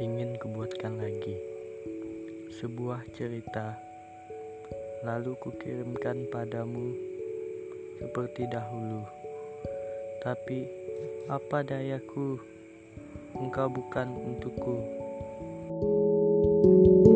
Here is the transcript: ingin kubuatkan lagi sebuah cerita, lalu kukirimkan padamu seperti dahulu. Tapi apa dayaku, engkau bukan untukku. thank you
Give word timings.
ingin 0.00 0.40
kubuatkan 0.40 0.96
lagi 0.96 1.36
sebuah 2.56 3.04
cerita, 3.12 3.76
lalu 5.04 5.36
kukirimkan 5.36 6.24
padamu 6.32 6.96
seperti 8.00 8.48
dahulu. 8.48 9.04
Tapi 10.24 10.64
apa 11.28 11.60
dayaku, 11.60 12.40
engkau 13.36 13.68
bukan 13.68 14.08
untukku. 14.08 14.76
thank 16.60 17.06
you 17.06 17.09